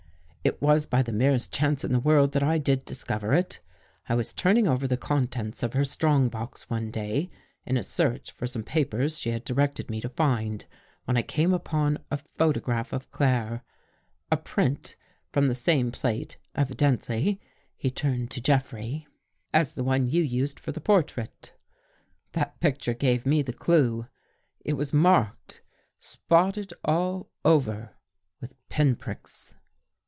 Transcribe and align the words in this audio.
"It 0.51 0.59
was 0.59 0.87
by 0.87 1.03
the 1.03 1.11
merest 1.11 1.53
chance 1.53 1.83
in 1.83 1.91
the 1.91 1.99
world 1.99 2.31
that 2.31 2.41
I 2.41 2.57
did 2.57 2.83
discover 2.83 3.31
it. 3.35 3.59
I 4.09 4.15
was 4.15 4.33
turning 4.33 4.67
over 4.67 4.87
the 4.87 4.97
contents 4.97 5.61
of 5.61 5.73
her 5.73 5.85
strong 5.85 6.29
box 6.29 6.67
one 6.67 6.89
day, 6.89 7.29
in 7.63 7.77
a 7.77 7.83
search 7.83 8.31
for 8.31 8.47
some 8.47 8.63
papers 8.63 9.19
she 9.19 9.29
had 9.29 9.43
directed 9.43 9.91
me 9.91 10.01
to 10.01 10.09
find, 10.09 10.65
when 11.05 11.15
I 11.15 11.21
came 11.21 11.53
upon 11.53 11.99
a 12.09 12.17
photograph 12.17 12.91
of 12.91 13.11
Claire— 13.11 13.61
a 14.31 14.37
print 14.37 14.95
from 15.31 15.45
the 15.47 15.53
same 15.53 15.91
plate, 15.91 16.37
evidently," 16.55 17.39
he 17.77 17.91
turned 17.91 18.31
to 18.31 18.41
Jeffrey," 18.41 19.05
as 19.53 19.75
189 19.75 19.75
THE 19.75 19.75
GHOST 19.75 19.75
GIRL 19.75 19.83
the 19.83 19.87
one 19.87 20.11
you 20.11 20.39
used 20.41 20.59
for 20.59 20.71
the 20.71 20.81
portrait. 20.81 21.53
That 22.31 22.59
picture 22.59 22.95
gave 22.95 23.27
me 23.27 23.43
the 23.43 23.53
clue. 23.53 24.07
It 24.65 24.73
was 24.73 24.91
marked, 24.91 25.61
spotted 25.99 26.73
all 26.83 27.29
over, 27.45 27.91
with 28.39 28.55
pin 28.69 28.95
pricks." 28.95 29.53